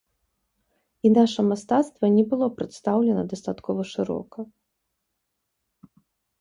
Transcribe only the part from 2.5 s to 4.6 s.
прадстаўлена дастаткова шырока.